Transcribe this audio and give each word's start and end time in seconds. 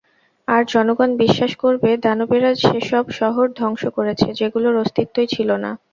আর 0.47 0.61
জনগণ 0.67 1.09
বিশ্বাস 1.17 1.51
করবে 1.63 1.89
দানবেরা 2.03 2.51
সেসব 2.63 3.05
শহর 3.19 3.45
ধ্বংস 3.59 3.83
করেছে, 3.97 4.27
যেগুলোর 4.39 4.75
অস্তিত্বই 4.83 5.27
ছিল 5.33 5.49
না। 5.63 5.71